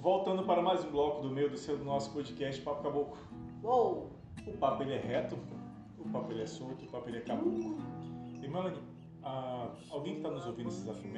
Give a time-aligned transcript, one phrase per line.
[0.00, 3.16] voltando para mais um bloco do meu, do seu, do nosso podcast Papo Caboclo.
[3.62, 4.12] Uou!
[4.46, 5.36] O papo ele é reto,
[5.98, 7.78] o papo ele é solto, o papo ele é caboclo.
[8.42, 8.80] E Melanie,
[9.22, 11.10] ah, alguém que está nos ouvindo nesse desafio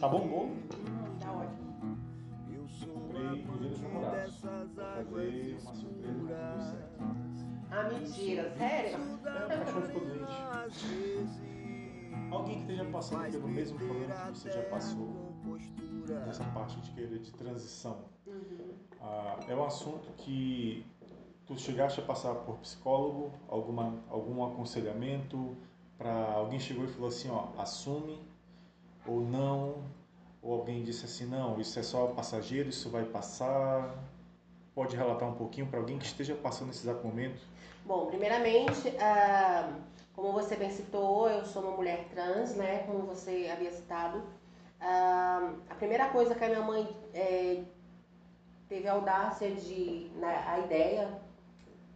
[0.00, 0.48] Tá bom bolo?
[0.48, 1.66] Hum, tá ótimo.
[2.92, 4.40] Comprei namorados.
[4.40, 7.04] Fazer uma surpresa, certo.
[7.70, 8.90] Ah, mentira, sério?
[8.94, 11.46] É, o cachorro ficou doente.
[12.30, 15.32] Alguém que esteja passando pelo mesmo problema que você já passou,
[16.14, 18.04] nessa parte de querer de transição.
[18.26, 18.74] Uhum.
[19.00, 20.84] Ah, é um assunto que
[21.46, 25.56] tu chegaste a passar por psicólogo, alguma, algum aconselhamento,
[25.96, 28.18] para alguém chegou e falou assim, ó, assume
[29.06, 29.84] ou não,
[30.42, 33.96] ou alguém disse assim, não, isso é só passageiro, isso vai passar.
[34.74, 37.40] Pode relatar um pouquinho para alguém que esteja passando esse exato momento?
[37.84, 39.72] Bom, primeiramente, ah,
[40.14, 42.80] como você bem citou, eu sou uma mulher trans, né?
[42.80, 44.22] Como você havia citado.
[44.80, 47.64] Ah, a primeira coisa que a minha mãe é,
[48.68, 51.20] teve a audácia de, né, a ideia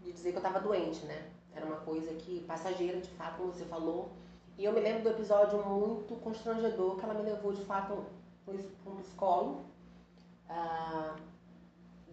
[0.03, 1.31] de dizer que eu estava doente, né?
[1.55, 4.11] Era uma coisa que passageira, de fato, como você falou.
[4.57, 8.05] E eu me lembro do episódio muito constrangedor que ela me levou, de fato,
[8.45, 9.65] para um psicólogo.
[10.49, 11.17] Ah,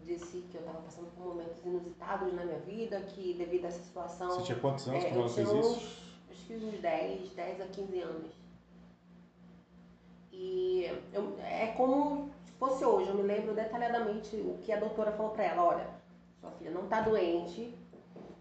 [0.07, 3.83] disse que eu estava passando por momentos inusitados na minha vida, que devido a essa
[3.83, 4.31] situação.
[4.31, 6.01] Você tinha quantos anos é, quando eu ela fez uns, isso?
[6.31, 8.31] acho que uns 10, 10 a 15 anos.
[10.39, 15.11] E eu, é como se fosse hoje, eu me lembro detalhadamente o que a doutora
[15.11, 15.89] falou para ela, olha,
[16.39, 17.75] sua filha não está doente,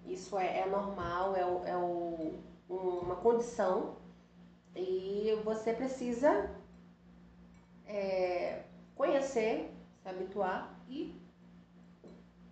[0.04, 2.34] isso é, é normal, é, é o-
[2.68, 3.96] um- uma condição
[4.74, 6.50] e você precisa
[7.86, 8.62] é,
[8.94, 11.14] conhecer, se habituar e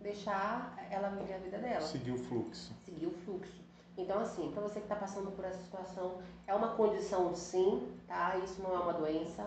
[0.00, 2.72] deixar ela viver a vida dela Seguir o fluxo.
[2.84, 3.63] seguir o fluxo.
[3.96, 8.36] Então, assim, para você que está passando por essa situação, é uma condição sim, tá?
[8.44, 9.46] Isso não é uma doença.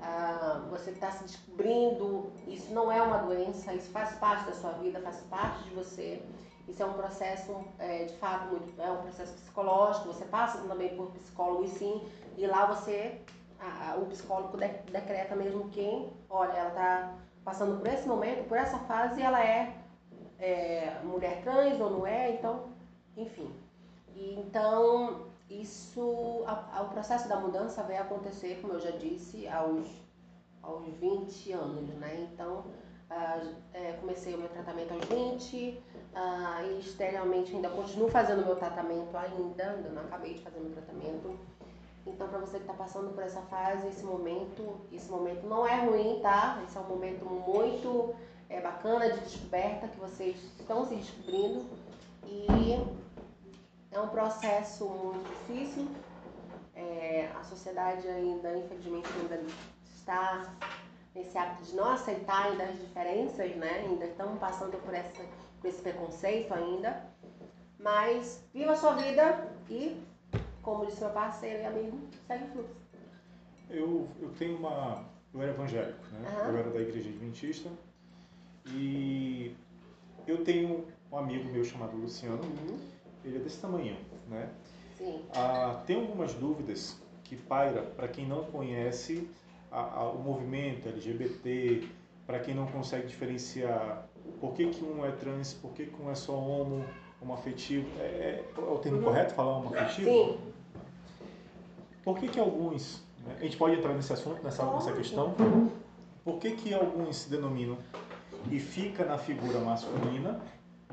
[0.00, 4.72] Ah, você está se descobrindo, isso não é uma doença, isso faz parte da sua
[4.72, 6.22] vida, faz parte de você.
[6.68, 10.06] Isso é um processo, é, de fato, muito, é um processo psicológico.
[10.08, 13.20] Você passa também por psicólogo e sim, e lá você,
[13.58, 17.14] a- a- o psicólogo de- decreta mesmo quem, olha, ela está
[17.44, 19.74] passando por esse momento, por essa fase, ela é
[20.38, 22.70] é, mulher trans ou não é, então,
[23.16, 23.50] enfim.
[24.20, 29.48] E, então, isso, a- a- o processo da mudança vai acontecer, como eu já disse,
[29.48, 29.88] aos,
[30.62, 32.28] aos 20 anos, né?
[32.30, 32.64] Então,
[33.08, 33.40] ah,
[33.72, 35.82] é, comecei o meu tratamento aos 20,
[36.14, 40.70] ah, e exteriormente ainda continuo fazendo meu tratamento ainda, ainda não acabei de fazer meu
[40.72, 41.34] tratamento.
[42.06, 45.84] Então, para você que está passando por essa fase, esse momento, esse momento não é
[45.86, 46.62] ruim, tá?
[46.66, 48.14] Esse é um momento muito
[48.50, 51.64] é, bacana de descoberta que vocês estão se descobrindo
[52.26, 52.78] e
[53.92, 55.88] é um processo muito difícil.
[56.74, 59.42] É, a sociedade ainda, infelizmente, ainda
[59.84, 60.52] está
[61.14, 63.84] nesse hábito de não aceitar ainda as diferenças, né?
[63.86, 65.10] Ainda estão passando por, essa,
[65.60, 67.04] por esse preconceito ainda.
[67.78, 70.00] Mas viva a sua vida e,
[70.62, 72.76] como disse meu parceiro e amigo, segue o fluxo.
[73.68, 75.04] Eu, eu tenho uma.
[75.32, 76.28] Eu era evangélico, né?
[76.28, 76.48] Aham.
[76.48, 77.70] Eu era da igreja adventista.
[78.66, 79.56] E
[80.26, 82.42] eu tenho um amigo meu chamado Luciano.
[82.42, 82.78] Uhum.
[83.24, 83.96] Ele é desse tamanho,
[84.28, 84.48] né?
[84.96, 85.20] Sim.
[85.34, 89.28] Ah, tem algumas dúvidas que paira para quem não conhece
[89.70, 91.86] a- a- o movimento LGBT,
[92.26, 94.06] para quem não consegue diferenciar
[94.40, 96.84] por que, que um é trans, por que, que um é só homo,
[97.20, 97.86] homoafetivo.
[97.98, 99.04] É, é, é o termo Uhum.
[99.04, 100.10] correto falar homoafetivo?
[100.10, 100.38] Sim.
[102.02, 105.34] Por que, que alguns, né, a gente pode entrar nesse assunto, nessa, nessa questão,
[106.24, 107.76] por que, que alguns se denominam
[108.50, 110.40] e fica na figura masculina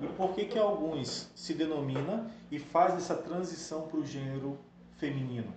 [0.01, 4.57] e por que, que alguns se denomina e faz essa transição para o gênero
[4.97, 5.53] feminino?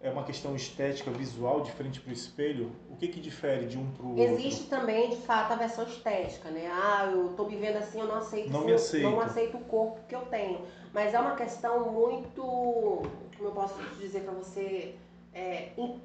[0.00, 2.70] É uma questão estética, visual, de frente para o espelho?
[2.90, 4.22] O que, que difere de um para o outro?
[4.22, 6.68] Existe também, de fato, a versão estética, né?
[6.70, 9.02] Ah, eu tô me vendo assim, eu não aceito Não me aceito.
[9.02, 10.60] não aceito o corpo que eu tenho.
[10.92, 14.94] Mas é uma questão muito, como eu posso dizer pra você,
[15.32, 15.98] é, in-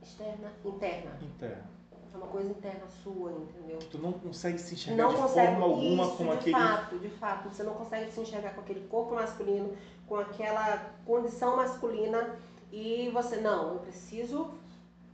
[0.00, 1.18] externa, interna.
[1.20, 1.64] Interno.
[2.12, 3.78] É uma coisa interna sua, entendeu?
[3.90, 6.56] Tu não consegue se enxergar Não de consegue forma alguma isso, com de aquele.
[6.56, 7.48] fato, de fato.
[7.48, 9.72] Você não consegue se enxergar com aquele corpo masculino,
[10.08, 12.36] com aquela condição masculina
[12.72, 14.50] e você, não, eu preciso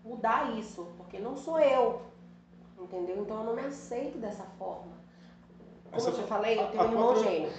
[0.04, 2.02] mudar isso, porque não sou eu,
[2.80, 3.18] entendeu?
[3.22, 4.92] Então eu não me aceito dessa forma.
[5.84, 7.52] Como Essa- eu te falei, eu tenho a um irmão gêmeo.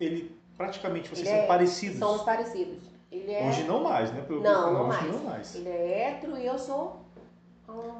[0.00, 1.98] Ele, praticamente, vocês Ele são é- parecidos.
[1.98, 2.88] Somos parecidos.
[3.10, 4.20] Ele é, Hoje não mais, né?
[4.22, 5.12] Pelo Não, não hoje mais.
[5.14, 5.54] não mais.
[5.54, 7.00] ele é hétero e eu sou.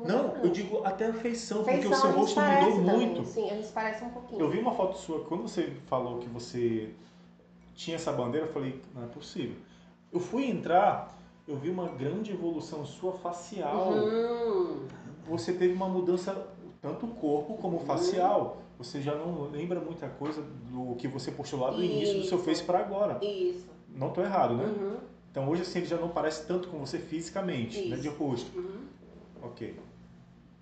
[0.05, 3.09] Não, eu digo até a feição, porque o seu rosto mudou também.
[3.09, 3.25] muito.
[3.29, 4.41] Sim, a gente se parece um pouquinho.
[4.41, 6.91] Eu vi uma foto sua, quando você falou que você
[7.75, 9.57] tinha essa bandeira, eu falei, não é possível.
[10.13, 13.93] Eu fui entrar, eu vi uma grande evolução sua facial.
[13.93, 14.87] Uhum.
[15.29, 16.47] Você teve uma mudança
[16.81, 18.63] tanto o corpo como o facial.
[18.79, 22.39] Você já não lembra muita coisa do que você postou lá do início do seu
[22.39, 22.47] Isso.
[22.47, 23.23] Face para agora.
[23.23, 23.67] Isso.
[23.89, 24.65] Não tô errado, né?
[24.65, 24.97] Uhum.
[25.31, 28.17] Então hoje assim ele já não parece tanto com você fisicamente, né, de Isso.
[28.17, 28.51] rosto.
[29.43, 29.79] Ok.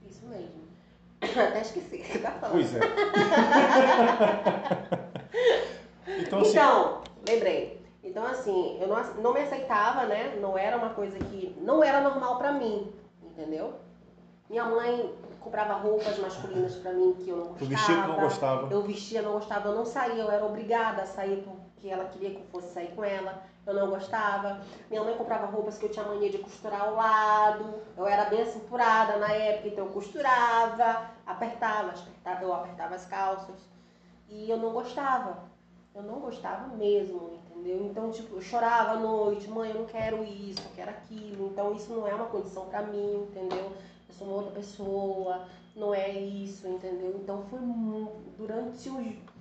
[0.09, 0.67] Isso mesmo.
[1.23, 2.53] Até esqueci que tava falando.
[2.53, 2.81] Pois é.
[6.21, 7.77] então assim, Então, lembrei.
[8.03, 10.37] Então, assim, eu não, não me aceitava, né?
[10.41, 11.57] Não era uma coisa que.
[11.61, 12.93] Não era normal pra mim,
[13.23, 13.75] entendeu?
[14.49, 17.59] Minha mãe comprava roupas masculinas pra mim que eu não gostava.
[17.59, 18.73] tu vestia que não gostava.
[18.73, 22.31] Eu vestia, não gostava, eu não saía, eu era obrigada a sair porque ela queria
[22.31, 23.43] que eu fosse sair com ela.
[23.67, 24.61] Eu não gostava.
[24.89, 27.83] Minha mãe comprava roupas que eu tinha mania de costurar ao lado.
[27.97, 33.57] Eu era bem cinturada na época, então eu costurava, apertava, apertava, eu apertava as calças.
[34.29, 35.45] E eu não gostava.
[35.93, 37.87] Eu não gostava mesmo, entendeu?
[37.87, 41.49] Então, tipo, eu chorava à noite, mãe, eu não quero isso, eu quero aquilo.
[41.49, 43.73] Então, isso não é uma condição pra mim, entendeu?
[44.09, 47.17] Eu sou uma outra pessoa, não é isso, entendeu?
[47.17, 47.59] Então, foi
[48.37, 49.36] durante os.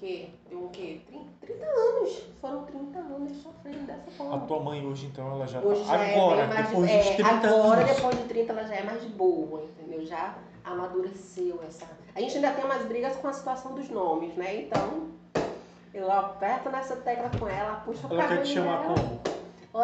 [0.00, 0.28] Quê?
[0.48, 1.00] Tem o quê?
[1.06, 2.22] 30, 30 anos.
[2.40, 4.40] Foram 30 anos sofrendo dessa A forma.
[4.46, 6.96] tua mãe hoje então ela já Hoje tá já agora, é bem mais depois de,
[6.96, 7.94] dos é, 30 agora, anos.
[7.96, 10.04] depois de 30, ela já é mais de boa, entendeu?
[10.06, 11.86] Já amadureceu essa.
[12.14, 14.62] A gente ainda tem umas brigas com a situação dos nomes, né?
[14.62, 15.08] Então,
[15.94, 18.94] eu aperto nessa tecla com ela, puxo o Ela quer te chamar dela.
[18.94, 19.20] como?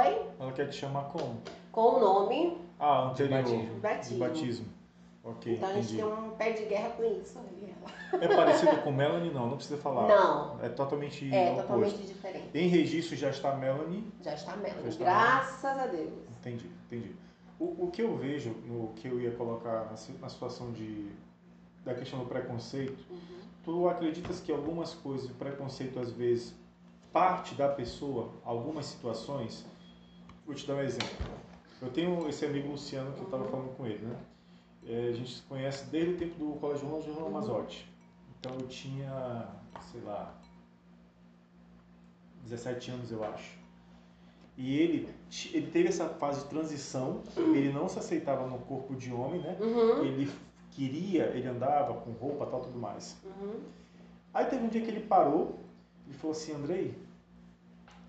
[0.01, 0.23] Oi?
[0.41, 1.41] Ela quer te chamar como?
[1.73, 3.43] Com o nome, Ah, anterior.
[3.81, 4.15] batismo.
[4.15, 4.67] De batismo.
[5.25, 5.97] Ok, então a gente entendi.
[5.97, 7.39] tem um pé de guerra com isso.
[8.13, 9.33] É parecido com Melanie?
[9.33, 10.07] Não, não precisa falar.
[10.09, 11.63] Não, É totalmente é oposto.
[11.67, 12.49] totalmente diferente.
[12.55, 14.05] Em registro já está Melanie.
[14.23, 16.13] Já está Melanie, Já está graças a Deus.
[16.41, 17.15] Entendi, entendi.
[17.59, 21.11] O, o que eu vejo, no que eu ia colocar na, na situação de,
[21.85, 23.19] da questão do preconceito, Uhum.
[23.65, 26.55] tu acreditas que algumas coisas, o preconceito às vezes
[27.13, 29.65] parte da pessoa, algumas situações?
[30.45, 31.09] Vou te dar um exemplo.
[31.81, 34.17] Eu tenho esse amigo Luciano que eu estava falando com ele, né?
[34.89, 37.31] É, a gente se conhece desde o tempo do Colégio João Uhum.
[37.33, 37.89] Mazotti.
[38.39, 39.49] Então eu tinha,
[39.91, 40.33] sei lá,
[42.45, 43.59] 17 anos eu acho.
[44.57, 45.09] E ele,
[45.53, 49.57] ele teve essa fase de transição, ele não se aceitava no corpo de homem, né?
[49.61, 50.05] Uhum.
[50.05, 50.31] Ele
[50.71, 53.17] queria, ele andava com roupa tal, tudo mais.
[53.25, 53.61] Uhum.
[54.33, 55.59] Aí teve um dia que ele parou
[56.09, 56.97] e falou assim, Andrei,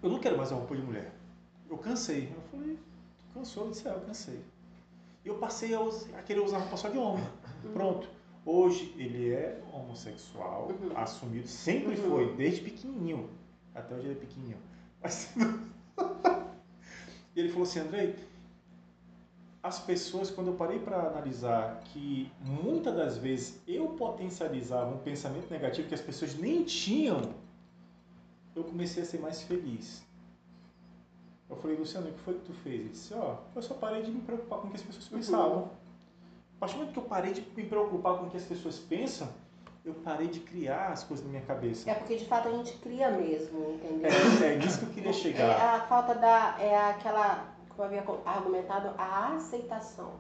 [0.02, 1.12] eu não quero mais uma roupa de mulher.
[1.70, 2.32] Eu cansei.
[2.34, 2.78] Eu falei,
[3.34, 3.66] cansou?
[3.66, 4.40] Eu disse, é, eu cansei.
[5.28, 7.22] E eu passei a, us- a querer usar roupa só de homem.
[7.74, 8.08] Pronto.
[8.46, 10.96] Hoje ele é homossexual, Uhum.
[10.98, 12.10] assumido, sempre Uhum.
[12.10, 13.30] foi, desde pequenininho.
[13.76, 14.58] Até hoje ele é pequenininho.
[15.04, 15.30] Mas...
[17.36, 18.16] e ele falou assim, Andrei,
[19.62, 25.52] as pessoas, quando eu parei para analisar que muitas das vezes eu potencializava um pensamento
[25.52, 27.34] negativo que as pessoas nem tinham,
[28.56, 30.07] eu comecei a ser mais feliz.
[31.50, 32.76] Eu falei, Luciano, o que foi que tu fez?
[32.80, 35.18] Ele disse, ó, eu só parei de me preocupar com o que as pessoas Uhum.
[35.18, 35.70] pensavam.
[36.58, 38.78] A partir do momento que eu parei de me preocupar com o que as pessoas
[38.80, 39.28] pensam,
[39.86, 41.90] eu parei de criar as coisas na minha cabeça.
[41.90, 44.10] É porque de fato a gente cria mesmo, entendeu?
[44.44, 45.76] É, é nisso que eu queria É chegar.
[45.76, 46.58] a falta da.
[46.60, 47.46] É aquela.
[47.70, 50.12] Como eu havia argumentado, a aceitação.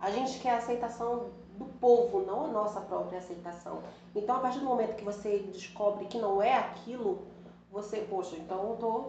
[0.00, 1.26] A gente quer a aceitação
[1.58, 3.82] do povo, não a nossa própria aceitação.
[4.16, 7.22] Então, a partir do momento que você descobre que não é aquilo,
[7.70, 9.04] você, poxa, então eu tô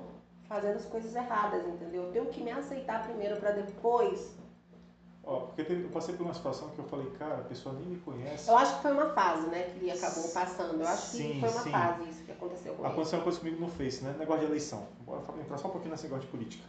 [0.54, 2.04] fazendo as coisas erradas, entendeu?
[2.04, 4.36] Eu tenho que me aceitar primeiro para depois.
[5.26, 7.86] Ó, porque teve- eu passei por uma situação que eu falei, cara, a pessoa nem
[7.88, 8.50] me conhece.
[8.50, 10.80] Eu acho que foi uma fase, né, que ele acabou passando.
[10.82, 11.72] Eu acho Sim, que foi uma sim.
[11.72, 12.92] fase isso que aconteceu com ele.
[12.94, 14.16] Aconteceu uma coisa comigo no Face, né?
[14.20, 14.86] Negócio de eleição.
[15.06, 16.64] Bora entrar só um pouquinho nesse negócio de política.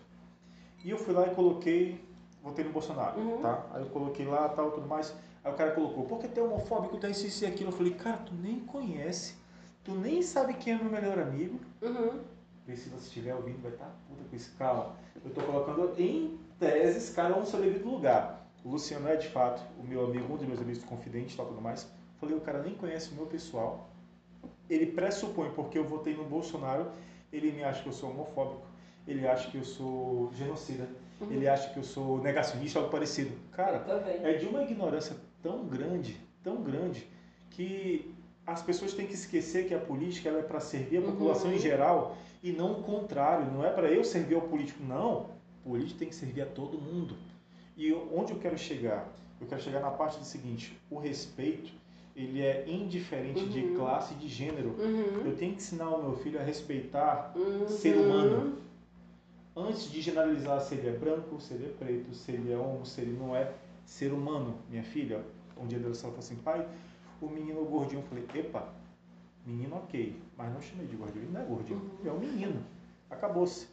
[0.85, 2.01] E eu fui lá e coloquei,
[2.43, 3.43] votei no Bolsonaro, Uhum.
[3.43, 3.67] tá?
[3.73, 5.13] Aí eu coloquei lá, tal, tudo mais.
[5.43, 7.71] Aí o cara colocou, porque tu é homofóbico, tu é isso, isso e aquilo.
[7.71, 9.35] Eu falei, cara, tu nem conhece,
[9.83, 11.59] tu nem sabe quem é meu melhor amigo.
[11.83, 12.21] Uhum.
[12.67, 14.97] Vê se estiver ouvindo, vai estar puta com esse calma.
[15.23, 18.49] Eu tô colocando em teses, cada um no seu devido lugar.
[18.65, 21.47] O Luciano é, de fato, o meu amigo, um dos meus amigos confidentes e tal,
[21.47, 21.87] tudo mais.
[22.19, 23.91] Falei, o cara nem conhece o meu pessoal.
[24.71, 26.91] Ele pressupõe, porque eu votei no Bolsonaro,
[27.31, 28.63] ele me acha que eu sou homofóbico,
[29.07, 30.89] ele acha que eu sou genocida,
[31.21, 31.31] Uhum.
[31.31, 33.31] ele acha que eu sou negacionista, algo parecido.
[33.53, 33.85] Cara,
[34.23, 37.07] é de uma ignorância tão grande, tão grande,
[37.51, 38.13] que
[38.47, 41.13] as pessoas têm que esquecer que a política ela é para servir a Uhum.
[41.13, 43.51] população em geral e não o contrário.
[43.51, 45.31] Não é para eu servir ao político, não.
[45.65, 47.17] O político tem que servir a todo mundo.
[47.77, 49.09] E onde eu quero chegar?
[49.41, 51.73] Eu quero chegar na parte do seguinte: o respeito
[52.15, 53.75] ele é indiferente de Uhum.
[53.77, 54.69] classe e de gênero.
[54.79, 55.23] Uhum.
[55.27, 57.67] Eu tenho que ensinar o meu filho a respeitar Uhum.
[57.67, 58.59] ser humano.
[59.57, 62.85] antes de generalizar se ele é branco, se ele é preto, se ele é homo,
[62.85, 63.53] se ele não é
[63.85, 64.57] ser humano.
[64.69, 65.25] Minha filha,
[65.57, 66.67] um dia dela falou assim, pai,
[67.21, 68.01] o menino gordinho.
[68.01, 68.67] Eu falei, epa,
[69.47, 72.09] menino ok, mas não chamei de gordinho, ele não é gordinho, Uhum.
[72.09, 72.63] é um menino.
[73.11, 73.69] Acabou-se.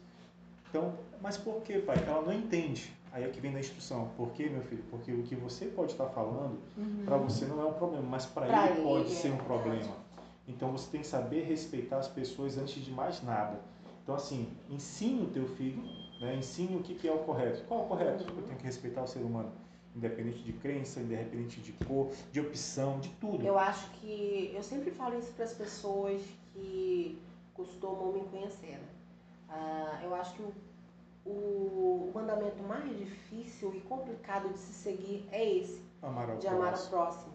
[0.68, 1.96] Então, mas por que, pai?
[2.06, 2.92] Ela não entende.
[3.12, 4.10] Aí é que vem da instrução.
[4.16, 4.82] Por quê, meu filho?
[4.90, 7.02] Porque o que você pode estar falando, uhum.
[7.04, 9.96] para você não é um problema, mas para ele, ele, pode é ser um problema.
[10.48, 13.60] Então você tem que saber respeitar as pessoas antes de mais nada.
[14.02, 15.82] Então, assim, ensine o teu filho,
[16.20, 16.34] né?
[16.36, 17.62] ensine o que, que é o correto.
[17.68, 18.24] Qual é o correto?
[18.24, 19.52] Eu tenho que respeitar o ser humano.
[19.94, 23.44] Independente de crença, independente de cor, de opção, de tudo.
[23.44, 24.52] Eu acho que.
[24.54, 26.22] Eu sempre falo isso para as pessoas
[26.52, 27.18] que
[27.52, 28.78] costumam me conhecer.
[28.78, 28.88] Né?
[29.48, 30.52] Ah, eu acho que o
[31.24, 36.86] o mandamento mais difícil e complicado de se seguir é esse, amar de amar ao
[36.86, 37.32] próximo.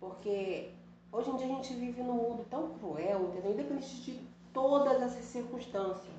[0.00, 0.70] Porque
[1.12, 3.52] hoje em dia a gente vive num mundo tão cruel, entendeu?
[3.52, 6.14] Independente de todas essas circunstâncias.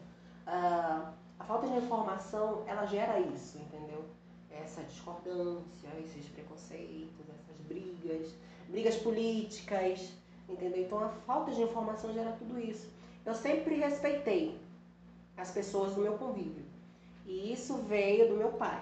[0.45, 4.05] Uh, a falta de informação, ela gera isso, entendeu?
[4.63, 8.33] Essa discordância, esses preconceitos, essas brigas,
[8.67, 10.11] brigas políticas,
[10.47, 10.83] entendeu?
[10.83, 12.87] Então a falta de informação gera tudo isso.
[13.25, 14.59] Eu sempre respeitei
[15.37, 16.65] as pessoas do meu convívio.
[17.25, 18.81] E isso veio do meu pai.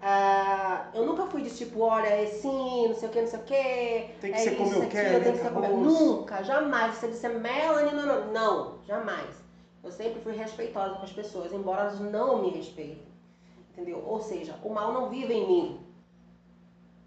[0.00, 3.38] Ah, eu nunca fui de tipo, olha, é sim, não sei o que, não sei
[3.38, 4.20] o que.
[4.20, 5.24] Tem que é ser como eu quero.
[5.24, 5.76] Tem que ser como eu...
[5.78, 6.96] Nunca, jamais.
[6.96, 9.34] Você disse Melanie, não, não, não, jamais.
[9.82, 13.13] Eu sempre fui respeitosa com as pessoas, embora elas não me respeitem.
[13.74, 14.02] Entendeu?
[14.06, 15.80] Ou seja, o mal não vive em mim.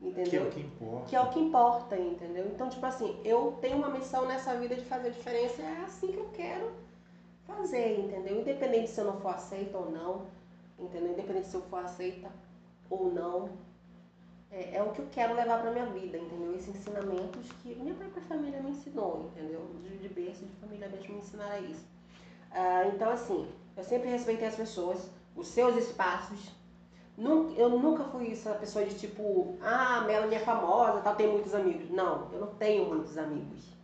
[0.02, 0.30] Entendeu?
[0.30, 1.06] Que é o que importa.
[1.08, 2.46] Que é o que importa, entendeu?
[2.48, 6.18] Então, tipo assim, eu tenho uma missão nessa vida de fazer diferença, é assim que
[6.18, 6.72] eu quero
[7.46, 8.42] fazer, entendeu?
[8.42, 10.28] Independente se eu não for aceita ou não,
[10.78, 11.14] entendeu?
[11.14, 12.30] Independente se eu for aceita
[12.90, 13.50] ou não,
[14.52, 16.54] é, é o que eu quero levar para minha vida, entendeu?
[16.56, 19.66] Esses ensinamentos que minha própria família me ensinou, entendeu?
[19.84, 21.86] De, de berço, de família mesmo me ensinaram isso.
[22.52, 26.57] Ah, então, assim, eu sempre respeitei as pessoas, os seus espaços.
[27.18, 31.90] Eu nunca fui essa pessoa de tipo, ah, Melanie é famosa, tal, tem muitos amigos.
[31.90, 33.78] Não, eu não tenho muitos amigos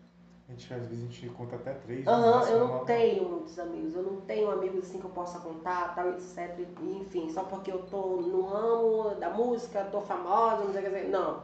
[0.47, 2.05] a gente, às vezes a gente conta até três.
[2.05, 3.95] Aham, uhum, eu não tenho muitos amigos.
[3.95, 6.59] Eu não tenho amigos assim que eu possa contar, tal, etc.
[6.81, 10.89] Enfim, só porque eu tô no ramo da música, tô famosa, não sei o que
[10.89, 11.09] dizer.
[11.09, 11.41] Não.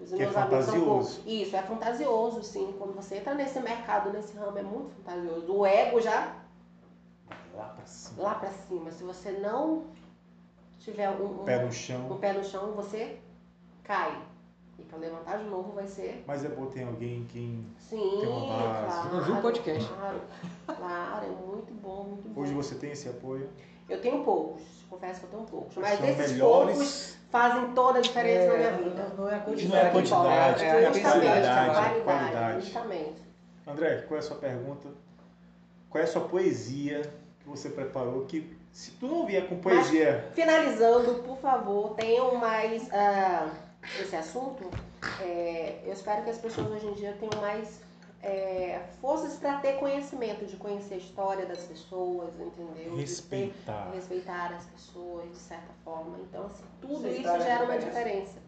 [0.00, 1.10] Os que é fantasioso.
[1.10, 2.74] São Isso, é fantasioso, sim.
[2.78, 5.52] Quando você entra nesse mercado, nesse ramo, é muito fantasioso.
[5.52, 6.36] O ego já.
[7.54, 8.22] Lá pra cima.
[8.22, 8.90] Lá pra cima.
[8.92, 9.82] Se você não
[10.90, 12.10] tiver um, um pé no chão.
[12.10, 13.16] Um pé no chão, você
[13.84, 14.16] cai.
[14.78, 16.22] E para levantar de novo vai ser.
[16.26, 19.08] Mas é bom ter alguém quem Sim, tem uma base.
[19.08, 19.88] Claro, um podcast.
[19.88, 20.20] Claro,
[20.66, 22.40] claro, é muito bom, muito bom.
[22.40, 23.48] Hoje você tem esse apoio?
[23.88, 25.76] Eu tenho poucos, confesso que eu tenho poucos.
[25.76, 26.76] Mas São esses melhores...
[26.76, 29.12] poucos fazem toda a diferença é, na minha vida.
[29.16, 29.68] Não é a quantidade.
[29.68, 32.00] Não é a quantidade, é, a qualidade.
[32.02, 32.60] Qualidade.
[32.64, 33.22] Justamente.
[33.66, 34.88] André, qual é a sua pergunta?
[35.90, 37.02] Qual é a sua poesia
[37.40, 38.26] que você preparou?
[38.26, 40.24] Que se tu não vier com poesia.
[40.26, 42.84] Mas, finalizando, por favor, tenham mais.
[42.88, 43.68] Uh,
[44.00, 44.70] esse assunto,
[45.20, 47.80] é, eu espero que as pessoas hoje em dia tenham mais
[48.22, 52.96] é, forças para ter conhecimento, de conhecer a história das pessoas, entendeu?
[52.96, 53.90] Respeitar.
[53.90, 56.18] Ter, respeitar as pessoas, de certa forma.
[56.20, 58.38] Então, assim, tudo isso gera uma diferença.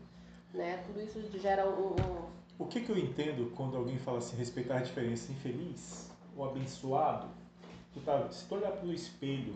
[0.53, 0.83] Né?
[0.87, 2.31] Tudo isso gera um, um...
[2.59, 5.31] O que, que eu entendo quando alguém fala assim, respeitar a diferença?
[5.31, 7.29] Infeliz ou abençoado?
[7.95, 9.55] Tu tá, se tu olhar pro espelho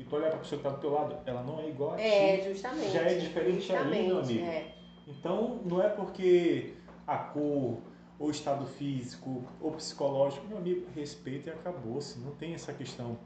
[0.00, 1.92] e tu olhar para a pessoa que está do teu lado, ela não é igual
[1.92, 2.40] a é, ti.
[2.40, 2.90] É, justamente.
[2.90, 4.46] Já é diferente justamente, aí, meu amigo.
[4.46, 4.74] É.
[5.06, 6.72] Então, não é porque
[7.06, 7.78] a cor,
[8.18, 12.18] ou estado físico, ou psicológico, meu amigo, respeita e acabou-se.
[12.20, 13.18] Não tem essa questão.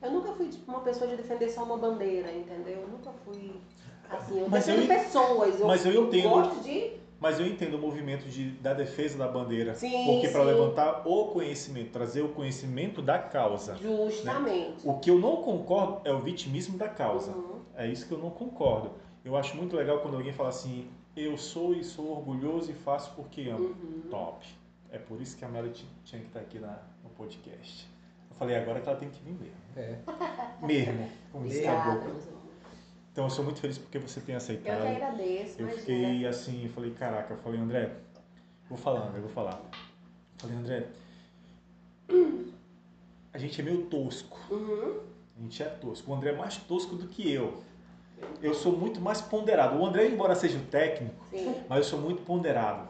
[0.00, 2.80] Eu nunca fui tipo, uma pessoa de defender só uma bandeira, entendeu?
[2.80, 3.60] Eu nunca fui
[4.08, 4.40] assim.
[4.40, 5.60] Eu mas defendo eu, pessoas.
[5.60, 6.30] Eu, mas eu entendo.
[6.30, 9.76] gosto de mas eu entendo o movimento de, da defesa da bandeira.
[9.76, 13.74] Sim, porque para levantar o conhecimento, trazer o conhecimento da causa.
[13.74, 13.78] Né?
[13.80, 14.84] Justamente.
[14.84, 14.92] Né?
[14.92, 17.30] O que eu não concordo é o vitimismo da causa.
[17.30, 17.60] Uhum.
[17.76, 18.90] É isso que eu não concordo.
[19.24, 23.12] Eu acho muito legal quando alguém fala assim, eu sou e sou orgulhoso e faço
[23.14, 23.66] porque amo.
[23.66, 24.02] Uhum.
[24.10, 24.44] Top.
[24.90, 27.88] É por isso que a Melody tinha que estar aqui na, no podcast.
[28.32, 29.54] Eu falei, agora que ela tem que vir mesmo.
[29.76, 29.96] É.
[30.60, 31.62] Mesmo, como disse
[33.12, 34.80] Então eu sou muito feliz porque você tem aceitado.
[34.80, 35.60] Eu que agradeço.
[35.60, 37.92] Eu fiquei assim, eu falei, caraca, eu falei, André,
[38.68, 39.60] vou falar, André, vou falar.
[39.70, 40.86] Eu falei, André,
[43.32, 44.38] a gente é meio tosco.
[44.50, 45.00] Uhum.
[45.38, 46.10] A gente é tosco.
[46.10, 47.62] O André é mais tosco do que eu
[48.40, 49.76] eu sou muito mais ponderado.
[49.78, 51.54] O André, embora seja o técnico, Sim.
[51.68, 52.88] mas eu sou muito ponderado.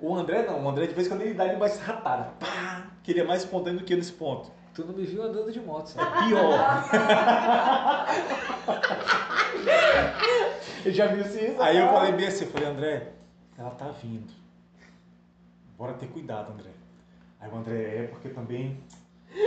[0.00, 2.32] O André não, o André de vez em quando ele dá ele mais ratada.
[2.40, 2.86] Pá!
[3.02, 4.50] Que ele é mais espontâneo do que nesse ponto.
[4.74, 6.08] Tu não me viu andando de moto, sabe?
[6.08, 6.84] É pior.
[10.84, 11.62] eu já vi isso.
[11.62, 13.12] Aí eu falei bem assim, eu falei, André,
[13.58, 14.32] ela tá vindo.
[15.76, 16.70] Bora ter cuidado, André.
[17.40, 18.78] Aí o André, é porque também.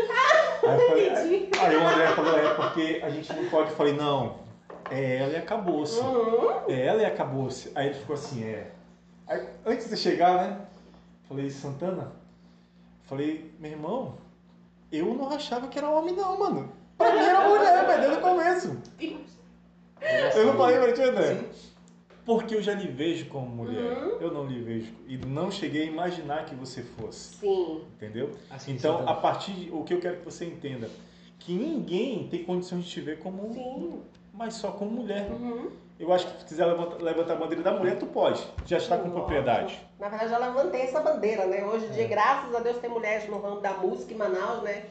[0.65, 3.69] Aí, falei, aí, aí o André falou, é porque a gente não pode.
[3.69, 4.39] Eu falei, não,
[4.89, 5.99] é ela e acabou-se.
[5.99, 6.63] Uhum.
[6.67, 7.71] É ela e acabou-se.
[7.75, 8.71] Aí ele ficou assim, é.
[9.27, 10.65] Aí, antes de chegar, né?
[11.27, 12.13] Falei, Santana,
[13.03, 14.17] falei, meu irmão,
[14.91, 16.71] eu não achava que era homem não, mano.
[16.97, 18.81] Pra mim era mulher, velho, desde o começo.
[20.35, 21.35] Eu não falei pra ti, André?
[21.35, 21.45] Sim.
[22.25, 23.97] Porque eu já lhe vejo como mulher.
[23.97, 24.17] Uhum.
[24.19, 24.91] Eu não lhe vejo.
[25.07, 27.35] E não cheguei a imaginar que você fosse.
[27.37, 27.83] Sim.
[27.95, 28.31] Entendeu?
[28.49, 29.11] Assim, Então, Santana.
[29.11, 29.71] a partir de.
[29.71, 30.89] O que eu quero que você entenda.
[31.39, 33.53] Que ninguém tem condições de te ver como.
[33.53, 34.01] Sim.
[34.33, 35.29] Mas só como mulher.
[35.29, 35.69] Uhum.
[35.99, 38.43] Eu acho que se quiser levantar, levantar a bandeira da mulher, tu pode.
[38.65, 39.19] Já está com Lógico.
[39.19, 39.79] propriedade.
[39.99, 41.63] Na verdade, eu levantei essa bandeira, né?
[41.63, 42.07] Hoje em dia, É.
[42.07, 44.85] graças a Deus, tem mulheres no ramo da música em Manaus, né?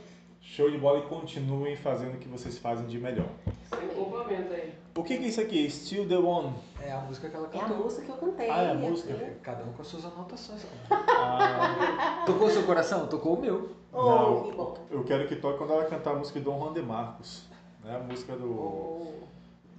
[0.44, 3.26] Show de bola e continuem fazendo o que vocês fazem de melhor.
[3.70, 4.74] Você complementa aí.
[4.94, 5.68] O que, que é isso aqui?
[5.68, 6.52] Still the One.
[6.80, 7.78] É a música que ela É a cantou.
[7.78, 8.50] música que eu cantei.
[8.50, 9.14] Ah, é a música?
[9.42, 10.64] Cada um com as suas anotações.
[10.90, 13.06] Ah, Tocou o seu coração?
[13.08, 13.70] Tocou o meu.
[13.92, 14.76] Oh, que bom.
[14.90, 17.48] eu quero que toque quando ela cantar a música de Dom Juan de Marcos.
[17.82, 17.96] Né?
[17.96, 19.12] A música do, Oh,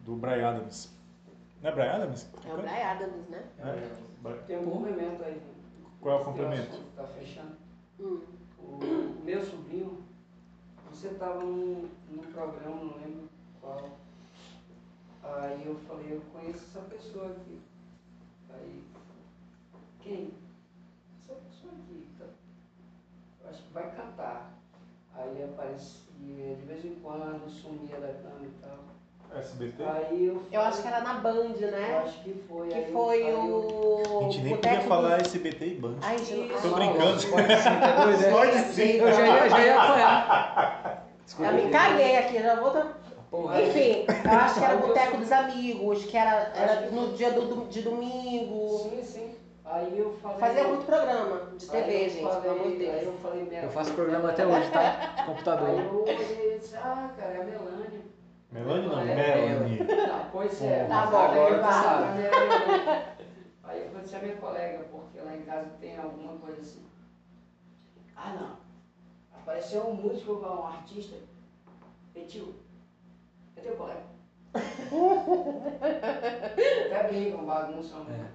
[0.03, 0.89] do Brian Adams.
[1.61, 2.27] Não é Brian Adams?
[2.47, 3.43] é o Brian Adams, né?
[3.59, 3.89] É.
[4.21, 5.41] Bri- Tem um complemento aí.
[6.01, 6.79] Qual é o complemento?
[6.95, 7.51] Tá fechando.
[7.99, 8.19] Hum.
[8.59, 9.99] O meu sobrinho,
[11.05, 13.29] você estava num, num programa, não lembro
[13.61, 13.89] qual.
[15.23, 17.59] Aí eu falei, eu conheço essa pessoa aqui.
[18.53, 18.83] Aí,
[20.01, 20.31] quem?
[21.21, 22.07] Essa pessoa aqui.
[22.17, 22.25] Tá,
[23.43, 24.51] eu acho que vai cantar.
[25.15, 28.79] Aí aparecia de vez em quando, sumia da cama e tal.
[29.37, 29.83] SBT?
[29.83, 31.97] Aí eu Eu acho que era na Band, Eu né?
[32.05, 32.69] acho que foi.
[32.69, 34.19] Que aí eu- foi aí eu- o.
[34.19, 35.95] A gente nem podia falar do- SBT e Band.
[36.01, 37.21] Ai, gente, Tô brincando.
[37.27, 37.69] Pode sim,
[38.05, 38.31] doido, é?
[38.31, 38.91] Pode sim.
[38.91, 40.64] Eu já ia, já ia apanhar.
[41.27, 42.71] Já me caguei aqui, já vou.
[42.71, 42.93] dar-
[43.31, 43.61] Porra.
[43.61, 47.65] Enfim, eu acho que era o Boteco dos Amigos, que era, era no dia do,
[47.67, 48.77] de domingo.
[48.89, 49.35] Sim, sim.
[49.65, 50.37] Aí eu falei.
[50.39, 53.03] Fazia muito programa de TV, eu gente, falei- pelo amor de Aí Deus.
[53.03, 55.15] eu falei, minha- Eu faço programa até hoje, tá?
[55.25, 55.67] Computador.
[55.69, 58.05] Aí eu olhei e disse, ah, cara, é a Melanie.
[58.51, 59.05] Melanie não, É.
[59.35, 59.79] Melanie.
[59.83, 60.85] Não, pois é.
[60.85, 62.29] Tá bom, agora tu sabe, né?
[63.63, 66.85] Aí eu falei, você é minha colega, porque lá em casa tem alguma coisa assim.
[68.15, 68.64] Ah, não.
[69.45, 71.17] Apareceu um músico, um artista.
[72.15, 72.55] Petiu.
[73.55, 74.01] É teu colega.
[76.87, 78.05] Até brincam, bagunçam.
[78.05, 78.33] né?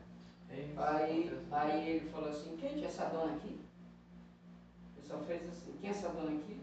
[0.51, 0.69] É.
[0.77, 3.61] Aí, aí ele falou assim, quem é essa dona aqui?
[4.93, 6.61] O pessoal fez assim, quem é essa dona aqui?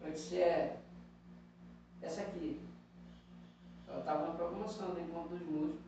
[0.00, 0.80] Eu disse, é
[2.02, 2.60] essa aqui.
[3.86, 5.80] Ela estava na programação do Encontro dos Músicos.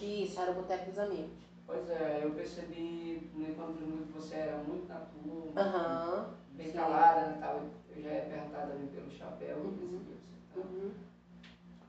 [0.00, 1.38] Isso, era o Boteco dos Amigos.
[1.68, 6.34] Pois é, eu percebi no Encontro dos Músicos você era muito na turma, Aham.
[6.56, 6.72] Bem sim.
[6.78, 7.60] calada, né, tal.
[7.94, 10.00] eu já ia perguntado ali pelo chapéu, eu Uhum.
[10.04, 10.14] você.
[10.54, 10.60] tá?
[10.60, 10.90] Uhum.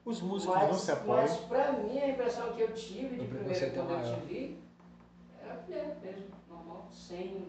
[0.05, 1.21] Os músicos Mas, não se apoiam.
[1.21, 4.15] mas pra mim a impressão que eu tive de primeiro é quando eu maior.
[4.19, 4.57] te vi,
[5.43, 7.47] era mulher mesmo, normal, sem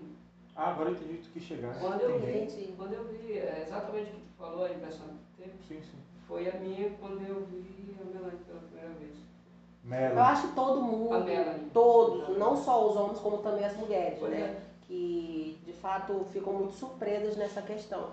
[0.57, 1.79] Ah, agora eu entendi o que tu quis chegar.
[1.79, 5.13] Quando eu vi, quando eu vi, é exatamente o que tu falou, a impressão que
[5.15, 5.99] tu teve, Sim, sim.
[6.27, 9.13] foi a minha quando eu vi a Melanie pela primeira vez.
[9.15, 10.19] Eu Melanie.
[10.19, 11.71] acho que todo A mundo, Melanie.
[11.73, 14.61] todos, não só os homens, como também as mulheres, Pois né?
[14.89, 18.11] Que de fato ficam muito surpresas nessa questão.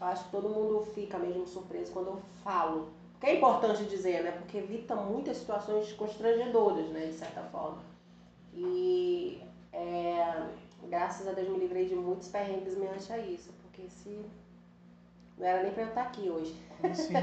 [0.00, 2.88] Eu acho que todo mundo fica mesmo surpreso quando eu falo.
[3.12, 4.30] Porque é importante dizer, né?
[4.32, 7.06] Porque evita muitas situações constrangedoras, né?
[7.06, 7.82] De certa forma.
[8.54, 10.46] E é,
[10.88, 13.52] graças a Deus me livrei de muitos perrengues mediante a isso.
[13.62, 14.24] Porque se.
[15.38, 16.54] Não era nem pra eu estar aqui hoje.
[16.82, 17.12] Assim?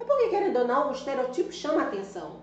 [0.00, 2.40] É porque, querendo ou não, o estereotipo chama atenção.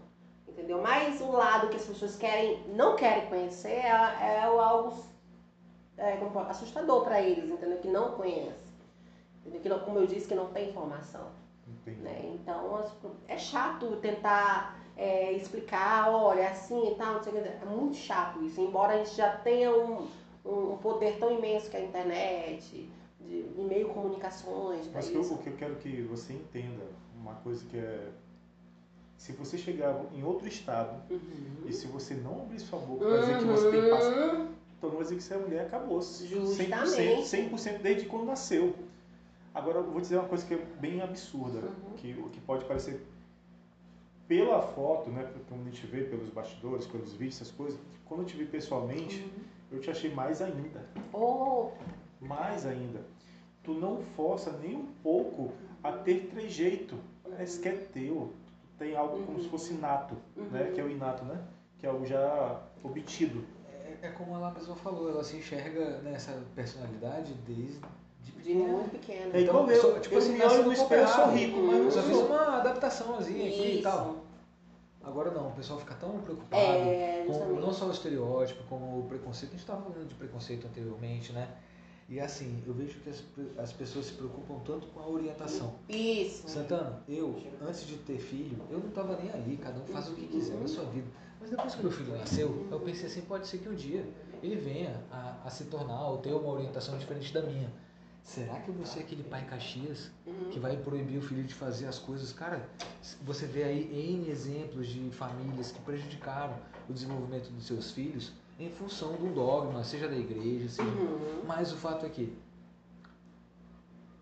[0.47, 0.81] Entendeu?
[0.81, 4.95] Mas o lado que as pessoas querem, não querem conhecer é, é algo
[5.99, 6.17] é,
[6.49, 7.77] assustador para eles, entendeu?
[7.77, 8.69] Que não conhecem.
[9.41, 9.61] Entendeu?
[9.61, 11.27] Que não, como eu disse, que não tem informação.
[11.85, 12.21] Né?
[12.35, 12.83] Então
[13.27, 17.47] é chato tentar é, explicar, olha, é assim e tal, não sei o que.
[17.47, 20.07] É muito chato isso, embora a gente já tenha um,
[20.45, 22.89] um poder tão imenso que é a internet,
[23.21, 26.83] de, de meio comunicações, para Mas que eu- o que eu quero que você entenda,
[27.15, 28.09] uma coisa que é.
[29.17, 31.63] Se você chegar em outro estado Uhum.
[31.65, 34.47] e se você não abrir sua boca pra dizer que você tem Uhum.
[34.79, 36.25] Então não vai dizer que você é mulher, acabou-se.
[36.25, 36.71] Justamente.
[37.23, 38.73] 100%, 100% desde quando nasceu.
[39.53, 41.93] Agora eu vou dizer uma coisa que é bem absurda, Uhum.
[41.97, 43.05] que, o que pode parecer
[44.27, 48.25] pela foto, né, como a gente vê pelos bastidores, pelos vídeos, essas coisas, quando eu
[48.27, 49.43] te vi pessoalmente, Uhum.
[49.71, 50.85] eu te achei mais ainda.
[51.13, 51.69] Oh,
[52.21, 52.99] Mais ainda.
[53.63, 56.95] Tu não força nem um pouco a ter trejeito.
[57.23, 58.33] Parece que é teu.
[58.77, 59.43] Tem algo como Uhum.
[59.43, 60.63] se fosse inato, né?
[60.63, 60.73] Uhum.
[60.73, 61.41] Que é o inato, né?
[61.77, 63.41] Que é o já obtido.
[64.01, 67.79] É, como ela mesma falou, ela se enxerga nessa personalidade desde
[68.21, 68.67] de de pequena.
[68.67, 69.31] muito pequeno.
[69.35, 69.81] É igual Então, eu.
[69.81, 72.15] só- tipo eu assim, me olho no espelho, eu sou rico, mas Eu só fiz
[72.15, 72.25] sou.
[72.27, 74.15] uma adaptaçãozinha aqui e tal.
[75.03, 79.03] Agora não, o pessoal fica tão preocupado É, com não só o estereótipo, como o
[79.07, 79.51] preconceito.
[79.51, 81.49] A gente estava falando de preconceito anteriormente, né?
[82.07, 83.23] E assim, eu vejo que as,
[83.57, 85.75] as pessoas se preocupam tanto com a orientação.
[85.87, 86.47] Isso.
[86.47, 90.13] Santana, eu, antes de ter filho, eu não tava nem aí, cada um faz o
[90.15, 91.07] que quiser da sua vida.
[91.39, 94.05] Mas depois que meu filho nasceu, eu pensei assim, pode ser que um dia
[94.43, 97.71] ele venha a, a se tornar ou ter uma orientação diferente da minha.
[98.23, 100.11] Será que eu vou ser aquele pai Caxias
[100.51, 102.31] que vai proibir o filho de fazer as coisas?
[102.31, 102.69] Cara,
[103.21, 106.55] você vê aí N exemplos de famílias que prejudicaram
[106.87, 110.89] o desenvolvimento dos seus filhos em função do dogma, seja da igreja, seja.
[110.89, 111.43] Uhum.
[111.47, 112.37] Mas o fato é que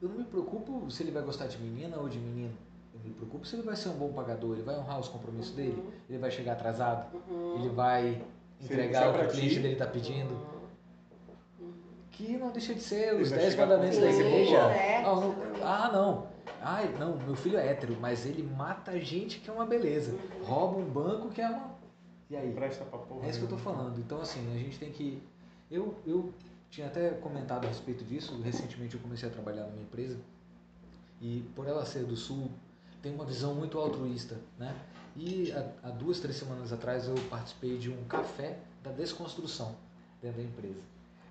[0.01, 2.55] eu não me preocupo se ele vai gostar de menina ou de menino.
[3.07, 5.55] Eu me preocupo se ele vai ser um bom pagador, ele vai honrar os compromissos
[5.55, 7.55] dele, ele vai chegar atrasado, Uhum.
[7.59, 8.21] ele vai
[8.61, 10.33] entregar ele o que o cliente dele está pedindo.
[10.33, 11.73] Uhum.
[12.11, 14.57] Que não deixa de ser Ele os vai 10 chegar mandamentos da igreja.
[14.57, 16.27] é, Ah, não, ah, não.
[16.61, 20.11] Ai, não, meu filho é hétero, mas ele mata gente que é uma beleza.
[20.11, 20.45] Uhum.
[20.45, 21.77] Rouba um banco que é uma.
[22.29, 22.51] E aí?
[22.51, 23.25] Presta pra porra.
[23.25, 23.97] É isso que eu tô falando.
[23.99, 25.21] Então, assim, a gente tem que.
[25.69, 26.33] Eu, eu
[26.69, 28.41] tinha até comentado a respeito disso.
[28.41, 30.17] Recentemente eu comecei a trabalhar numa empresa
[31.21, 32.49] e, por ela ser do Sul,
[33.01, 34.75] tem uma visão muito altruísta, né?
[35.15, 35.51] E
[35.83, 39.75] há, duas, três semanas atrás eu participei de um café da desconstrução
[40.21, 40.81] dentro da empresa.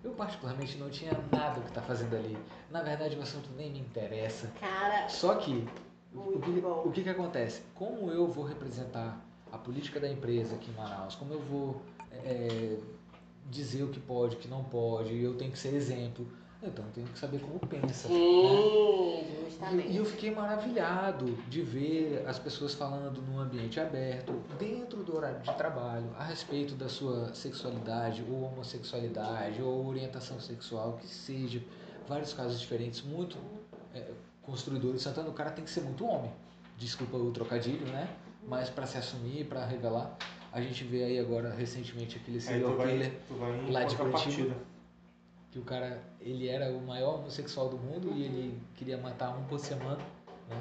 [0.03, 2.37] Eu, particularmente, não tinha nada que tá fazendo ali.
[2.71, 4.53] Na verdade, o assunto nem me interessa.
[4.61, 5.67] Cara, Só que
[6.15, 7.63] o que, o que que acontece?
[7.75, 9.21] Como eu vou representar
[9.53, 11.15] a política da empresa aqui em Manaus?
[11.15, 12.79] Como eu vou é,
[13.51, 15.17] dizer o que pode, o que não pode?
[15.21, 16.27] Eu tenho que ser exemplo.
[16.62, 18.09] Então eu tenho que saber como pensa.
[18.09, 18.14] né?
[18.14, 19.88] sim, E, justamente.
[19.88, 25.40] e eu fiquei maravilhado de ver as pessoas falando num ambiente aberto, dentro do horário
[25.40, 31.62] de trabalho, a respeito da sua sexualidade, ou homossexualidade, ou orientação sexual, que seja.
[32.09, 33.37] Vários casos diferentes, muito
[33.92, 35.03] é, construidores.
[35.03, 36.31] Santana, o cara tem que ser muito homem.
[36.79, 38.09] Desculpa o trocadilho, né?
[38.47, 40.16] Mas para se assumir, para revelar.
[40.53, 43.12] A gente vê aí agora, recentemente, aquele serial killer
[43.71, 44.57] lá de contrapartida.
[45.51, 49.45] que o cara ele era o maior homossexual do mundo e ele queria matar um
[49.45, 49.99] por semana,
[50.49, 50.61] né?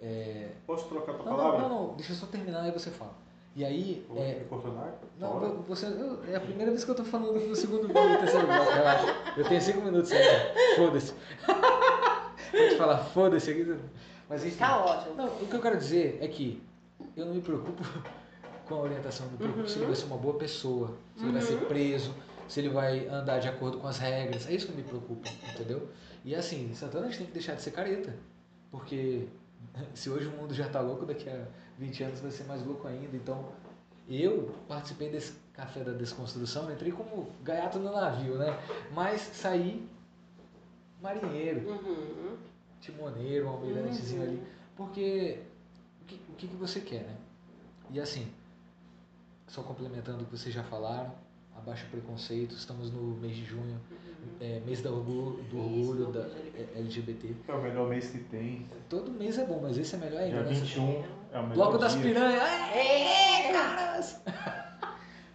[0.00, 0.48] É...
[0.66, 1.68] Posso trocar tua Não, não, palavra?
[1.68, 3.12] não, não, deixa eu só terminar aí você fala.
[3.56, 4.40] E aí, Vou é,
[5.18, 8.18] não, você, eu- é a primeira vez que eu tô falando no segundo bloco, no
[8.18, 9.06] terceiro bloco, relaxa.
[9.36, 11.12] Eu tenho cinco minutos ainda, foda-se.
[12.50, 13.76] Pode falar, foda-se aqui.
[14.28, 14.58] Mas enfim.
[14.58, 15.14] Tá ótimo.
[15.16, 16.62] Não, o que eu quero dizer é que
[17.16, 17.82] eu não me preocupo
[18.68, 21.32] com a orientação, eu me preocupo se ele vai ser uma boa pessoa, se ele
[21.32, 22.14] vai ser preso,
[22.48, 24.46] se ele vai andar de acordo com as regras.
[24.48, 25.88] É isso que me preocupa, entendeu?
[26.24, 28.14] E assim, Santana a gente tem que deixar de ser careta.
[28.70, 29.28] Porque
[29.94, 31.44] se hoje o mundo já tá louco, daqui a
[31.78, 33.16] 20 anos vai ser mais louco ainda.
[33.16, 33.48] Então,
[34.08, 38.58] eu participei desse café da desconstrução, entrei como gaiato no navio, né?
[38.92, 39.86] Mas saí
[41.02, 42.36] marinheiro Uhum.
[42.80, 44.28] timoneiro, um almirantezinho Uhum.
[44.28, 44.42] ali.
[44.76, 45.42] Porque
[46.02, 47.16] o que, o que que você quer, né?
[47.90, 48.32] E assim,
[49.46, 51.12] só complementando o que vocês já falaram,
[51.58, 53.80] abaixa o preconceito, estamos no mês de junho,
[54.40, 57.34] é, mês da orgulho, do orgulho da orgulho é, LGBT.
[57.48, 58.66] É o melhor mês que tem.
[58.88, 60.42] Todo mês é bom, mas esse é melhor Dia ainda.
[60.44, 60.48] né?
[60.54, 60.82] 21
[61.32, 62.02] é o melhor Bloco das dia.
[62.02, 62.42] piranhas!
[62.42, 64.20] É, caras!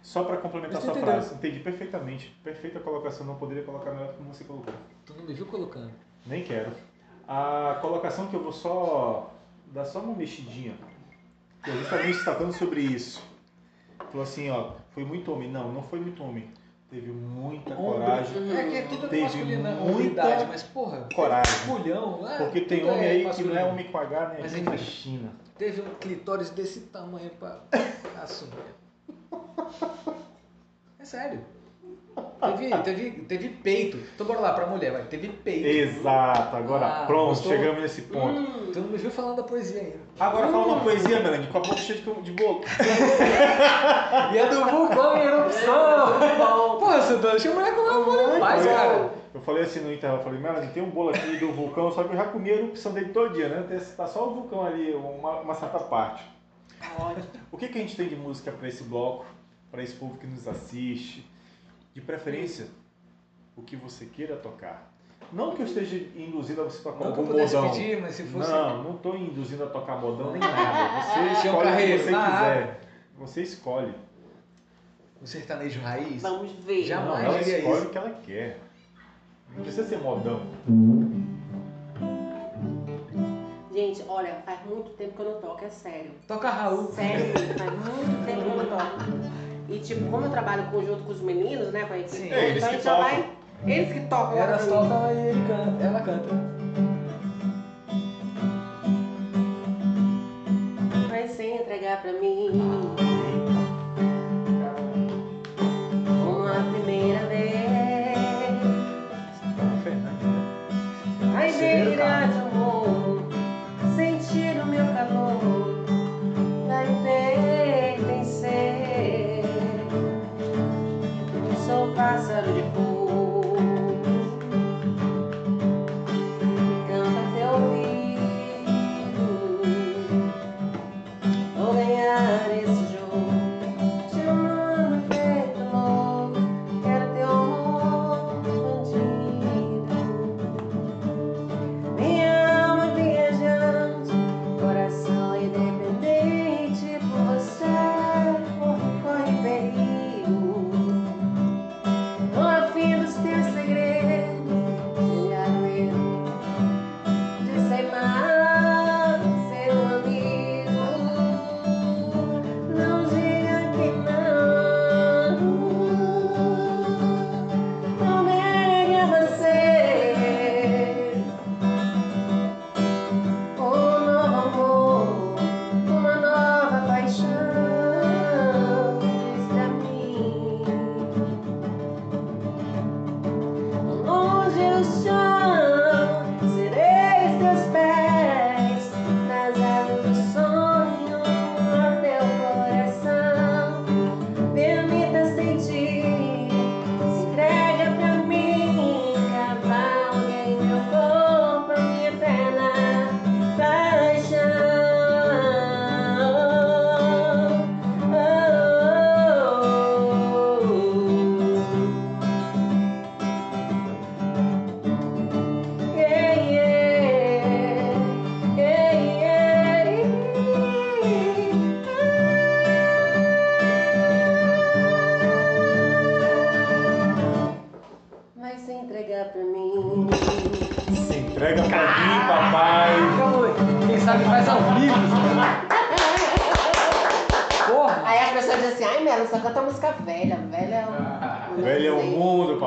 [0.02, 1.10] Só para complementar sua entendeu?
[1.12, 2.36] frase, entendi perfeitamente.
[2.44, 4.72] Perfeita colocação, não poderia colocar melhor como você colocou.
[5.06, 5.90] Tu não me viu colocando.
[6.26, 6.72] Nem quero.
[7.26, 9.34] A colocação que eu vou só
[9.72, 10.74] dar só uma mexidinha,
[11.64, 13.20] que é justamente tratando sobre isso.
[14.10, 15.50] Falou assim, ó, foi muito homem.
[15.50, 16.48] Não, não foi muito homem.
[16.88, 18.56] Teve muita coragem.
[18.56, 19.74] É que é tudo Teve né?
[19.74, 21.66] muita mas porra, coragem.
[21.66, 24.36] mulhão, é, Porque tem tudo homem aí que não é homem com H, né?
[24.40, 24.64] Mas Mas enfim.
[24.70, 25.32] na China.
[25.58, 27.60] Teve um clitóris desse tamanho pra
[28.22, 28.52] assumir.
[30.98, 31.44] É sério.
[32.44, 33.96] Teve, teve, teve peito.
[34.14, 35.02] Então bora lá pra mulher, vai.
[35.04, 35.66] Teve peito.
[35.66, 37.52] Exato, agora Ah, pronto, gostou?
[37.52, 38.38] chegamos nesse ponto.
[38.38, 38.70] Hum.
[38.72, 39.96] Tu não me viu falando da poesia ainda.
[40.20, 42.60] Agora fala uma poesia, Melanie, com a boca cheia de, de bolo.
[44.32, 46.18] E é do vulcão em erupção.
[46.18, 46.78] Muito bom.
[46.78, 49.10] Porra, Santana, tinha mulher com uma mulher mais, Olha, cara.
[49.34, 52.04] Eu falei assim no intervalo, eu falei, Melanie, tem um bolo aqui do vulcão, só
[52.04, 53.64] que eu já comi a erupção dele todo dia, né?
[53.68, 56.22] Tem- Tá só o vulcão ali, uma, uma certa parte.
[56.78, 57.24] Tá ótimo.
[57.50, 59.24] O que, que a gente tem de música para esse bloco,
[59.70, 61.26] para esse povo que nos assiste?
[61.94, 62.66] De preferência,
[63.56, 64.92] o que você queira tocar.
[65.32, 67.70] Não que eu esteja induzindo a você tocar Não algum modão.
[67.70, 68.50] pedir, mas se fosse.
[68.50, 71.00] Não, não estou induzindo a tocar modão nem nada.
[71.00, 72.80] Você Tião escolhe o que você na quiser.
[73.16, 73.94] Você escolhe.
[75.22, 76.20] O sertanejo raiz.
[76.20, 76.84] Vamos ver.
[76.84, 77.22] Jamais.
[77.22, 77.86] Não, ela escolhe isso.
[77.86, 78.60] o que ela quer.
[79.56, 80.40] Não precisa ser modão.
[83.72, 86.10] Gente, olha, faz muito tempo que eu não toco, é sério.
[86.28, 86.92] Toca Raul.
[86.92, 89.53] Sério, faz muito tempo que eu não toco.
[89.68, 92.56] E tipo, como eu trabalho conjunto com os meninos, né, com a equipe, É, eles
[92.62, 93.10] então a que gente já tocam.
[93.10, 93.30] vai.
[93.66, 94.36] Eles que tocam.
[94.38, 96.28] Elas tocam e ele canta, ela canta.
[101.08, 102.50] Vai se entregar pra mim.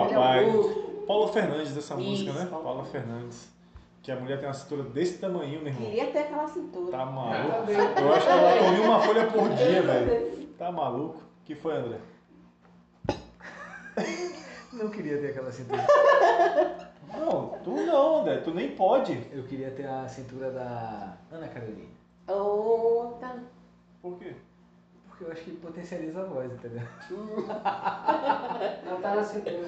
[0.05, 0.45] Papai.
[0.45, 0.87] mundo.
[1.07, 2.45] Paula Fernandes dessa música, Isso, né?
[2.49, 3.49] Paula Paula Fernandes.
[4.03, 5.85] Que a mulher tem uma cintura desse tamanho, meu irmão.
[5.85, 6.91] Queria ter aquela cintura.
[6.91, 7.51] Tá maluco?
[7.51, 7.75] Tá bem.
[7.77, 10.47] Eu acho que ela comia uma folha por dia, velho.
[10.57, 11.27] Tá maluco?
[11.45, 11.97] que foi, André?
[14.73, 15.85] Não queria ter aquela cintura.
[17.17, 18.37] Não, tu não, André.
[18.37, 19.25] Tu nem pode.
[19.31, 21.89] Eu queria ter a cintura da Ana Carolina.
[22.27, 23.37] Oh, tá.
[24.01, 24.35] Por quê?
[25.17, 26.87] Porque eu acho que potencializa a voz, entendeu?
[28.85, 29.67] Não tá na cintura.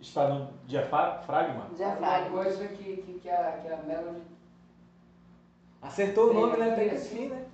[0.00, 1.66] Está no diafragma?
[1.76, 4.22] Já Uma coisa que, que, que, a, que a Melody
[5.82, 6.72] Acertou o nome, né?
[6.72, 7.14] Até que Sim.
[7.16, 7.44] enfim, né?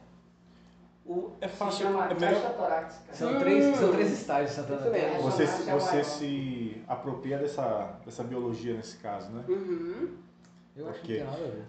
[1.06, 1.86] O, é fácil.
[1.86, 3.14] É melhor, torácica.
[3.14, 3.38] São, Hum.
[3.38, 5.20] três, são três estágios Santana tem.
[5.22, 9.44] Você, se- você se apropria dessa, dessa biologia nesse caso, né?
[9.48, 10.16] Uhum.
[10.76, 11.64] Eu acho que tem nada a ver.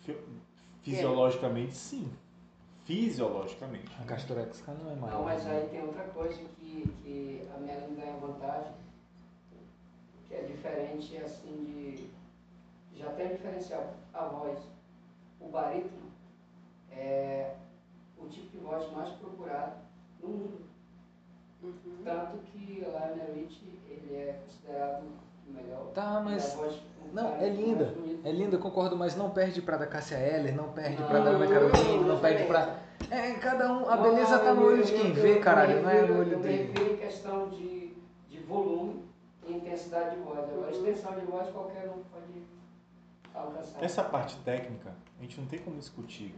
[0.00, 0.18] Fi-
[0.82, 2.10] Fisiologicamente, sim.
[2.84, 3.90] Fisiologicamente.
[4.00, 5.18] A caixa torácica não é maior.
[5.18, 8.74] Não, mas aí tem outra coisa que, que a Melody ganha vantagem,
[10.28, 12.10] que é diferente assim de.
[12.98, 14.58] Já tem diferencial a voz.
[15.40, 16.10] O barítono
[16.90, 17.56] é
[18.18, 19.76] o tipo de voz mais procurado
[20.20, 20.64] no mundo.
[21.62, 22.02] Uhum.
[22.04, 25.04] Tanto que Lionel Rich ele é considerado
[25.46, 25.86] melhor.
[25.94, 26.54] Tá, mas.
[26.54, 27.94] voz, Não, é linda.
[28.24, 31.18] É linda, eu concordo, mas não perde pra da Cássia Eller, não perde Não, pra
[31.20, 32.78] da Ana Carolina, não perde pra.
[33.10, 33.88] É, cada um.
[33.88, 36.02] A beleza tá eu no olho de eu- quem eu- vê, eu caralho, não é
[36.02, 36.72] no olho Eu dele.
[36.72, 37.94] refiro em questão de,
[38.30, 39.04] de volume
[39.46, 40.38] e intensidade de voz.
[40.38, 42.42] Agora, extensão de voz qualquer um pode
[43.34, 43.84] alcançar.
[43.84, 46.34] Essa parte técnica, a gente não tem como discutir.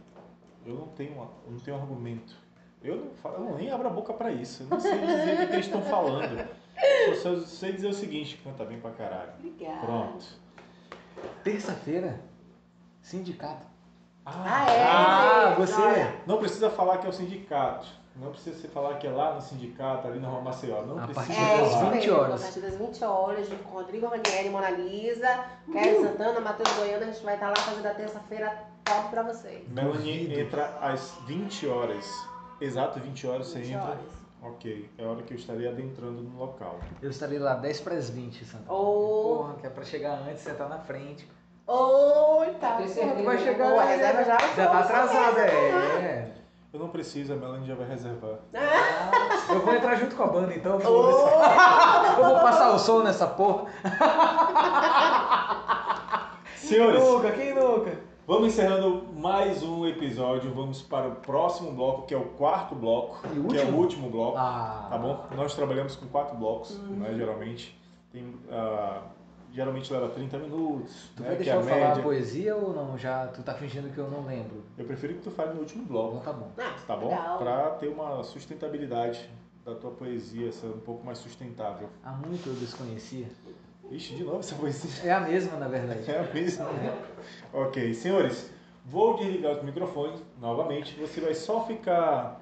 [0.65, 2.35] Eu não tenho, eu não tenho argumento.
[2.83, 4.63] Eu não, falo, eu nem abro a boca pra isso.
[4.63, 6.47] Eu não sei dizer o que, que eles estão falando.
[7.07, 9.31] Eu só sei dizer o seguinte, canta bem pra caralho.
[9.39, 9.79] Obrigada.
[9.85, 10.25] Pronto.
[11.43, 12.19] Terça-feira,
[13.01, 13.65] sindicato.
[14.25, 14.83] Ah, é?
[14.83, 16.13] Ah, gente, você.
[16.27, 17.87] Não precisa falar que é o sindicato.
[18.15, 20.81] Não precisa você falar que é lá no sindicato, ali na Rua Maceió.
[20.81, 21.89] Não A precisa partir É, das isso falar.
[21.91, 22.41] 20 mesmo, horas.
[22.41, 27.03] A partir das 20 horas, junto com Rodrigo Ranieri, Mona Lisa, Kelly Santana, Matheus Goiano,
[27.03, 29.69] a gente vai estar lá fazendo a terça-feira top pra vocês.
[29.69, 30.39] Melanie Duvido.
[30.41, 32.27] entra às 20 horas.
[32.59, 33.83] Exato 20 horas você 20 entra.
[33.85, 34.26] horas.
[34.49, 36.79] Ok, é a hora que eu estarei adentrando no local.
[37.01, 38.71] Eu estarei lá 10 para as 20, Santana.
[38.71, 39.37] Ô.
[39.37, 41.27] Porra, que é pra chegar antes, sentar na frente.
[41.67, 42.77] Oi, tá.
[42.77, 43.69] Certeza Tu vai chegar.
[43.69, 44.37] Boa, reserva já.
[44.37, 46.31] Já tá atrasado, é.
[46.71, 48.39] Eu não preciso, a Melanie já vai reservar.
[48.53, 51.23] Ah, eu vou entrar junto com a banda então, foda-se.
[52.19, 53.65] Eu vou passar o som nessa porra.
[56.55, 57.31] Senhores, Quem nunca?
[57.31, 58.06] Quem nunca?
[58.27, 60.53] Vamos encerrando mais um episódio.
[60.53, 63.63] Vamos para o próximo bloco, que é o quarto bloco, E o que é o
[63.65, 63.77] último?
[63.79, 64.37] último bloco.
[64.37, 65.25] Ah, Tá bom?
[65.35, 67.77] Nós trabalhamos com quatro blocos, né, geralmente.
[68.11, 69.01] Tem, ah,
[69.51, 72.01] geralmente leva 30 minutos, Tu né, vai que é deixar eu falar média.
[72.01, 72.97] a poesia ou não?
[72.97, 74.63] Já tu tá fingindo que eu não lembro.
[74.77, 76.51] Eu prefiro que tu fale no último Então bloco, tá bom.
[76.57, 77.07] Ah, tá bom?
[77.09, 77.37] legal.
[77.37, 79.29] Pra ter uma sustentabilidade
[79.65, 81.89] da tua poesia, ser um pouco mais sustentável.
[82.03, 83.27] Há muito eu desconhecia.
[83.91, 85.09] Ixi, de novo essa poesia.
[85.09, 86.09] É a mesma, na verdade.
[86.09, 86.67] É a mesma.
[87.53, 88.51] ok, senhores,
[88.85, 90.95] vou desligar os microfones novamente.
[90.99, 92.41] Você vai só ficar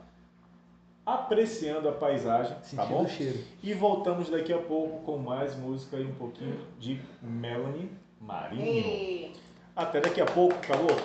[1.06, 3.04] apreciando a paisagem, Sentindo tá bom?
[3.04, 3.40] o cheiro.
[3.62, 8.66] E voltamos daqui a pouco com mais música e um pouquinho de Melanie Marinho.
[8.66, 9.34] E...
[9.76, 10.96] Até daqui a pouco, acabou?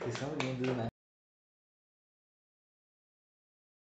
[0.00, 0.86] Vocês são lindos, né?